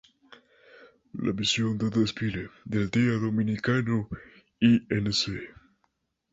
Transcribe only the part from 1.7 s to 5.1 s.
del Desfile del Día Dominicano, Inc.